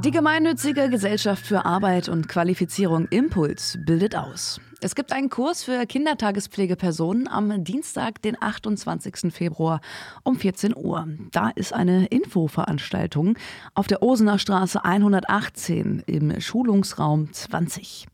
Die 0.00 0.10
gemeinnützige 0.10 0.88
Gesellschaft 0.88 1.46
für 1.46 1.64
Arbeit 1.64 2.08
und 2.08 2.26
Qualifizierung 2.26 3.06
Impuls 3.08 3.78
bildet 3.84 4.16
aus. 4.16 4.58
Es 4.80 4.94
gibt 4.94 5.12
einen 5.12 5.28
Kurs 5.28 5.62
für 5.62 5.86
Kindertagespflegepersonen 5.86 7.28
am 7.28 7.62
Dienstag, 7.62 8.20
den 8.22 8.36
28. 8.40 9.32
Februar 9.32 9.80
um 10.24 10.36
14 10.36 10.74
Uhr. 10.74 11.06
Da 11.30 11.50
ist 11.50 11.72
eine 11.72 12.06
Infoveranstaltung 12.06 13.36
auf 13.74 13.86
der 13.86 14.02
Osener 14.02 14.38
Straße 14.38 14.84
118 14.84 16.02
im 16.06 16.40
Schulungsraum 16.40 17.32
20. 17.32 18.08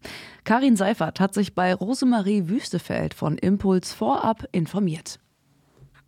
Karin 0.45 0.77
Seifert 0.77 1.21
hat 1.21 1.33
sich 1.33 1.55
bei 1.55 1.73
Rosemarie 1.73 2.49
Wüstefeld 2.49 3.15
von 3.15 3.39
Impuls 3.39 3.95
vorab 3.95 4.45
informiert. 4.53 5.21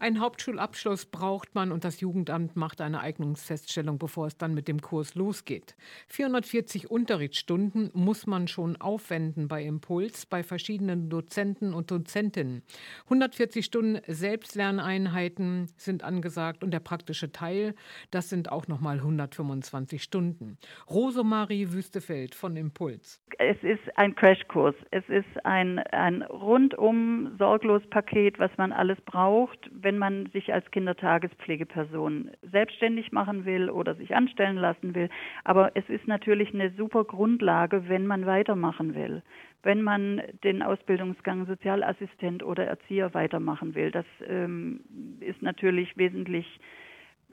Ein 0.02 0.18
Hauptschulabschluss 0.18 1.04
braucht 1.04 1.54
man 1.54 1.70
und 1.70 1.84
das 1.84 2.00
Jugendamt 2.00 2.56
macht 2.56 2.80
eine 2.80 3.00
Eignungsfeststellung, 3.00 3.98
bevor 3.98 4.28
es 4.28 4.38
dann 4.38 4.54
mit 4.54 4.66
dem 4.66 4.80
Kurs 4.80 5.14
losgeht. 5.14 5.76
440 6.08 6.90
Unterrichtsstunden 6.90 7.90
muss 7.92 8.26
man 8.26 8.48
schon 8.48 8.80
aufwenden 8.80 9.46
bei 9.46 9.62
Impuls, 9.62 10.24
bei 10.24 10.42
verschiedenen 10.42 11.10
Dozenten 11.10 11.74
und 11.74 11.90
Dozentinnen. 11.90 12.62
140 13.04 13.62
Stunden 13.62 14.00
Selbstlerneinheiten 14.06 15.66
sind 15.76 16.02
angesagt 16.02 16.64
und 16.64 16.70
der 16.70 16.80
praktische 16.80 17.30
Teil, 17.30 17.74
das 18.10 18.30
sind 18.30 18.50
auch 18.50 18.68
nochmal 18.68 18.96
125 18.96 20.02
Stunden. 20.02 20.56
Rosemarie 20.88 21.72
Wüstefeld 21.72 22.34
von 22.34 22.56
Impuls. 22.56 23.20
Es 23.36 23.62
ist 23.62 23.82
ein 23.96 24.14
Crashkurs. 24.14 24.74
Es 24.92 25.06
ist 25.10 25.44
ein, 25.44 25.78
ein 25.78 26.22
rundum 26.22 27.36
sorglos 27.38 27.82
Paket, 27.90 28.38
was 28.38 28.50
man 28.56 28.72
alles 28.72 28.98
braucht, 29.02 29.70
wenn 29.72 29.89
man 29.98 30.26
sich 30.26 30.52
als 30.52 30.70
Kindertagespflegeperson 30.70 32.30
selbstständig 32.42 33.12
machen 33.12 33.44
will 33.44 33.70
oder 33.70 33.94
sich 33.94 34.14
anstellen 34.14 34.56
lassen 34.56 34.94
will. 34.94 35.08
Aber 35.44 35.72
es 35.74 35.88
ist 35.88 36.06
natürlich 36.06 36.52
eine 36.54 36.70
super 36.70 37.04
Grundlage, 37.04 37.88
wenn 37.88 38.06
man 38.06 38.26
weitermachen 38.26 38.94
will. 38.94 39.22
Wenn 39.62 39.82
man 39.82 40.22
den 40.42 40.62
Ausbildungsgang 40.62 41.46
Sozialassistent 41.46 42.42
oder 42.42 42.66
Erzieher 42.66 43.12
weitermachen 43.14 43.74
will. 43.74 43.90
Das 43.90 44.06
ähm, 44.26 44.80
ist 45.20 45.42
natürlich 45.42 45.96
wesentlich 45.96 46.46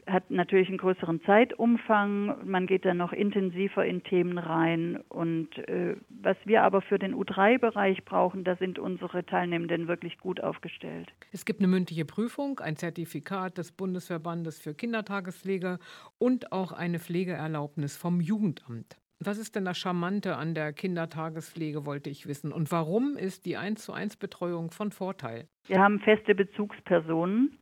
hat 0.08 0.31
natürlich 0.31 0.69
einen 0.69 0.77
größeren 0.77 1.22
Zeitumfang. 1.23 2.38
Man 2.45 2.66
geht 2.66 2.86
dann 2.86 2.97
noch 2.97 3.13
intensiver 3.13 3.86
in 3.86 4.03
Themen 4.03 4.38
rein. 4.38 5.03
Und 5.09 5.58
äh, 5.67 5.97
was 6.09 6.38
wir 6.45 6.64
aber 6.64 6.81
für 6.81 6.97
den 6.97 7.14
U3-Bereich 7.14 8.05
brauchen, 8.05 8.44
da 8.44 8.55
sind 8.55 8.80
unsere 8.80 9.25
Teilnehmenden 9.25 9.88
wirklich 9.88 10.17
gut 10.17 10.41
aufgestellt. 10.41 11.11
Es 11.31 11.45
gibt 11.45 11.59
eine 11.59 11.67
mündliche 11.67 12.05
Prüfung, 12.05 12.59
ein 12.59 12.77
Zertifikat 12.77 13.58
des 13.58 13.72
Bundesverbandes 13.72 14.59
für 14.59 14.73
Kindertagespflege 14.73 15.80
und 16.17 16.52
auch 16.52 16.71
eine 16.71 16.99
Pflegeerlaubnis 16.99 17.97
vom 17.97 18.21
Jugendamt. 18.21 18.97
Was 19.19 19.39
ist 19.39 19.55
denn 19.55 19.66
das 19.66 19.77
Charmante 19.77 20.36
an 20.36 20.53
der 20.53 20.73
Kindertagespflege, 20.73 21.88
wollte 21.88 22.09
ich 22.09 22.27
wissen. 22.27 22.52
Und 22.52 22.71
warum 22.71 23.17
ist 23.17 23.45
die 23.45 23.58
1 23.58 23.83
zu 23.83 23.92
1 23.92 24.17
Betreuung 24.17 24.69
von 24.69 24.92
Vorteil? 24.92 25.47
Wir 25.66 25.80
haben 25.80 25.99
feste 25.99 26.36
Bezugspersonen. 26.36 27.58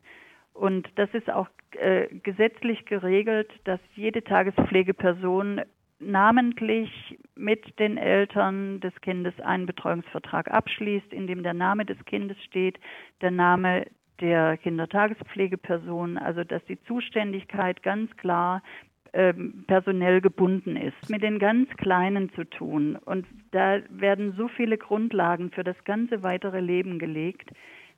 Und 0.56 0.88
das 0.96 1.10
ist 1.14 1.30
auch 1.30 1.50
äh, 1.72 2.08
gesetzlich 2.24 2.86
geregelt, 2.86 3.52
dass 3.66 3.80
jede 3.94 4.24
Tagespflegeperson 4.24 5.62
namentlich 6.00 6.90
mit 7.36 7.78
den 7.78 7.98
Eltern 7.98 8.80
des 8.80 8.94
Kindes 9.02 9.34
einen 9.42 9.66
Betreuungsvertrag 9.66 10.50
abschließt, 10.50 11.12
in 11.12 11.28
dem 11.28 11.44
der 11.44 11.54
Name 11.54 11.86
des 11.86 11.98
Kindes 12.06 12.38
steht, 12.44 12.80
der 13.22 13.32
Name 13.32 13.86
der 14.22 14.58
Kindertagespflegeperson, 14.58 16.18
also 16.18 16.46
dass 16.46 16.64
die 16.66 16.82
Zuständigkeit 16.84 17.84
ganz 17.84 18.16
klar 18.16 18.64
ähm, 19.12 19.66
personell 19.68 20.22
gebunden 20.22 20.78
ist, 20.78 21.10
mit 21.10 21.22
den 21.22 21.38
ganz 21.38 21.70
Kleinen 21.78 22.32
zu 22.34 22.46
tun. 22.46 22.96
Und 22.96 23.26
da 23.52 23.80
werden 23.90 24.34
so 24.38 24.48
viele 24.48 24.78
Grundlagen 24.78 25.52
für 25.52 25.66
das 25.66 25.82
ganze 25.84 26.24
weitere 26.24 26.62
Leben 26.62 26.98
gelegt, 26.98 27.52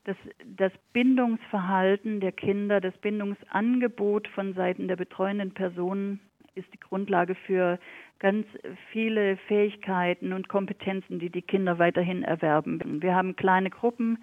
das, 0.08 0.16
das 0.46 0.72
Bindungsverhalten 0.94 2.22
der 2.22 2.32
Kinder, 2.32 2.80
das 2.80 2.98
Bindungsangebot 3.00 4.30
von 4.30 4.54
Seiten 4.54 4.88
der 4.88 4.96
betreuenden 4.96 5.54
Personen 5.54 6.22
ist 6.56 6.74
die 6.74 6.80
Grundlage 6.80 7.36
für 7.36 7.78
ganz 8.20 8.48
viele 8.92 9.36
Fähigkeiten 9.48 10.32
und 10.32 10.48
Kompetenzen, 10.48 11.20
die 11.20 11.30
die 11.30 11.42
Kinder 11.42 11.78
weiterhin 11.78 12.24
erwerben. 12.24 13.02
Wir 13.02 13.16
haben 13.16 13.36
kleine 13.36 13.70
Gruppen, 13.70 14.18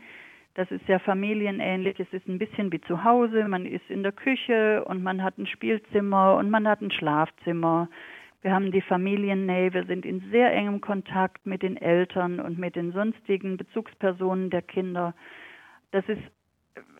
das 0.54 0.70
ist 0.70 0.86
sehr 0.86 1.00
familienähnlich, 1.00 2.00
es 2.00 2.12
ist 2.12 2.26
ein 2.28 2.38
bisschen 2.38 2.72
wie 2.72 2.80
zu 2.80 3.04
Hause, 3.04 3.46
man 3.46 3.66
ist 3.66 3.88
in 3.90 4.02
der 4.02 4.12
Küche 4.12 4.84
und 4.86 5.02
man 5.02 5.22
hat 5.22 5.36
ein 5.36 5.46
Spielzimmer 5.46 6.36
und 6.36 6.48
man 6.48 6.66
hat 6.66 6.80
ein 6.80 6.92
Schlafzimmer. 6.92 7.90
Wir 8.40 8.52
haben 8.54 8.72
die 8.72 8.80
Familiennähe, 8.80 9.74
wir 9.74 9.84
sind 9.84 10.06
in 10.06 10.20
sehr 10.30 10.50
engem 10.52 10.80
Kontakt 10.80 11.44
mit 11.44 11.62
den 11.62 11.76
Eltern 11.76 12.40
und 12.40 12.58
mit 12.58 12.74
den 12.74 12.92
sonstigen 12.92 13.58
Bezugspersonen 13.58 14.48
der 14.48 14.62
Kinder. 14.62 15.14
Das 15.94 16.08
ist 16.08 16.22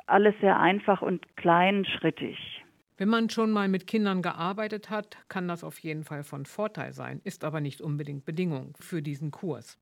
alles 0.06 0.36
sehr 0.40 0.60
einfach 0.60 1.02
und 1.02 1.36
kleinschrittig. 1.36 2.38
Wenn 2.96 3.08
man 3.08 3.28
schon 3.28 3.50
mal 3.50 3.66
mit 3.66 3.88
Kindern 3.88 4.22
gearbeitet 4.22 4.88
hat, 4.88 5.18
kann 5.28 5.48
das 5.48 5.64
auf 5.64 5.80
jeden 5.80 6.04
Fall 6.04 6.22
von 6.22 6.46
Vorteil 6.46 6.92
sein, 6.92 7.20
ist 7.24 7.42
aber 7.42 7.60
nicht 7.60 7.80
unbedingt 7.80 8.24
Bedingung 8.24 8.72
für 8.78 9.02
diesen 9.02 9.32
Kurs. 9.32 9.80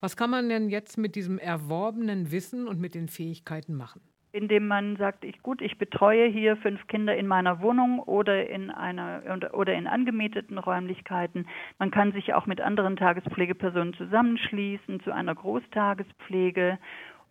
Was 0.00 0.16
kann 0.16 0.30
man 0.30 0.48
denn 0.48 0.68
jetzt 0.68 0.96
mit 0.96 1.16
diesem 1.16 1.40
erworbenen 1.40 2.30
Wissen 2.30 2.68
und 2.68 2.80
mit 2.80 2.94
den 2.94 3.08
Fähigkeiten 3.08 3.74
machen? 3.74 4.00
Indem 4.30 4.68
man 4.68 4.96
sagt, 4.96 5.24
ich 5.24 5.42
gut, 5.42 5.60
ich 5.60 5.76
betreue 5.76 6.28
hier 6.28 6.56
fünf 6.56 6.86
Kinder 6.86 7.16
in 7.16 7.26
meiner 7.26 7.60
Wohnung 7.62 7.98
oder 7.98 8.48
in 8.48 8.70
einer 8.70 9.22
oder 9.54 9.74
in 9.74 9.88
angemieteten 9.88 10.58
Räumlichkeiten. 10.58 11.48
Man 11.80 11.90
kann 11.90 12.12
sich 12.12 12.32
auch 12.34 12.46
mit 12.46 12.60
anderen 12.60 12.96
Tagespflegepersonen 12.96 13.94
zusammenschließen 13.94 15.00
zu 15.00 15.12
einer 15.12 15.34
Großtagespflege 15.34 16.78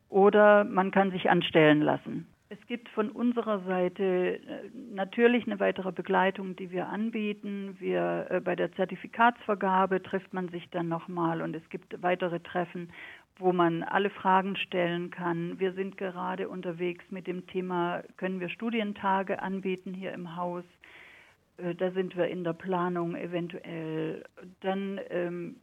oder 0.09 0.63
man 0.63 0.91
kann 0.91 1.11
sich 1.11 1.29
anstellen 1.29 1.81
lassen. 1.81 2.27
Es 2.49 2.67
gibt 2.67 2.89
von 2.89 3.09
unserer 3.09 3.59
Seite 3.61 4.03
äh, 4.03 4.39
natürlich 4.93 5.47
eine 5.47 5.59
weitere 5.59 5.91
Begleitung, 5.91 6.55
die 6.55 6.69
wir 6.71 6.87
anbieten. 6.87 7.75
Wir 7.79 8.27
äh, 8.29 8.39
bei 8.39 8.55
der 8.55 8.71
Zertifikatsvergabe 8.73 10.03
trifft 10.03 10.33
man 10.33 10.49
sich 10.49 10.69
dann 10.69 10.87
nochmal 10.87 11.41
und 11.41 11.55
es 11.55 11.67
gibt 11.69 12.01
weitere 12.03 12.39
Treffen, 12.39 12.89
wo 13.39 13.51
man 13.51 13.83
alle 13.83 14.11
Fragen 14.11 14.55
stellen 14.55 15.09
kann. 15.09 15.59
Wir 15.59 15.73
sind 15.73 15.97
gerade 15.97 16.47
unterwegs 16.47 17.03
mit 17.09 17.25
dem 17.25 17.47
Thema, 17.47 18.03
können 18.17 18.39
wir 18.39 18.49
Studientage 18.49 19.41
anbieten 19.41 19.93
hier 19.93 20.13
im 20.13 20.35
Haus? 20.35 20.63
Äh, 21.57 21.73
da 21.73 21.91
sind 21.91 22.15
wir 22.15 22.27
in 22.27 22.43
der 22.43 22.53
Planung 22.53 23.15
eventuell. 23.15 24.23
Dann 24.61 24.99
ähm, 25.09 25.55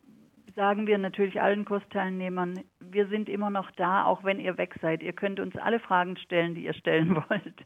sagen 0.55 0.87
wir 0.87 0.99
natürlich 0.99 1.41
allen 1.41 1.65
Kursteilnehmern, 1.65 2.61
wir 2.81 3.09
sind 3.09 3.29
immer 3.29 3.51
noch 3.51 3.71
da, 3.73 4.05
auch 4.05 4.25
wenn 4.25 4.41
ihr 4.41 4.59
weg 4.59 4.75
seid. 4.81 5.03
Ihr 5.03 5.13
könnt 5.13 5.41
uns 5.41 5.57
alle 5.57 5.81
Fragen 5.81 6.17
stellen, 6.17 6.55
die 6.55 6.65
ihr 6.65 6.75
stellen 6.75 7.17
wollt. 7.29 7.65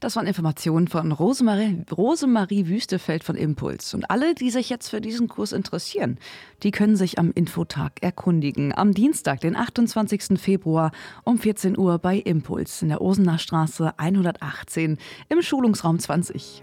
Das 0.00 0.16
waren 0.16 0.26
Informationen 0.26 0.88
von 0.88 1.12
Rosemarie, 1.12 1.84
Rosemarie 1.92 2.68
Wüstefeld 2.68 3.22
von 3.22 3.36
Impuls. 3.36 3.92
Und 3.92 4.10
alle, 4.10 4.34
die 4.34 4.48
sich 4.48 4.70
jetzt 4.70 4.88
für 4.88 5.02
diesen 5.02 5.28
Kurs 5.28 5.52
interessieren, 5.52 6.18
die 6.62 6.70
können 6.70 6.96
sich 6.96 7.18
am 7.18 7.32
Infotag 7.32 8.02
erkundigen. 8.02 8.72
Am 8.74 8.94
Dienstag, 8.94 9.40
den 9.40 9.56
28. 9.56 10.40
Februar 10.40 10.90
um 11.24 11.36
14 11.36 11.76
Uhr 11.76 11.98
bei 11.98 12.16
Impuls 12.16 12.80
in 12.80 12.88
der 12.88 13.02
Osener 13.02 13.38
Straße 13.38 13.92
118 13.98 14.96
im 15.28 15.42
Schulungsraum 15.42 15.98
20. 15.98 16.58